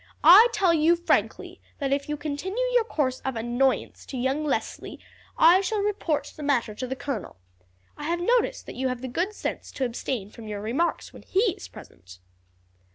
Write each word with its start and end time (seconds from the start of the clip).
I 0.23 0.47
tell 0.51 0.73
you 0.73 0.95
frankly, 0.95 1.61
that 1.77 1.93
if 1.93 2.09
you 2.09 2.17
continue 2.17 2.63
your 2.73 2.83
course 2.85 3.19
of 3.19 3.35
annoyance 3.35 4.03
to 4.07 4.17
young 4.17 4.43
Leslie 4.43 4.99
I 5.37 5.61
shall 5.61 5.83
report 5.83 6.33
the 6.35 6.41
matter 6.41 6.73
to 6.73 6.87
the 6.87 6.95
colonel. 6.95 7.37
I 7.95 8.05
have 8.05 8.19
noticed 8.19 8.65
that 8.65 8.73
you 8.73 8.87
have 8.87 9.01
the 9.01 9.07
good 9.07 9.31
sense 9.33 9.71
to 9.73 9.85
abstain 9.85 10.31
from 10.31 10.47
your 10.47 10.59
remarks 10.59 11.13
when 11.13 11.21
he 11.21 11.51
is 11.53 11.67
present." 11.67 12.17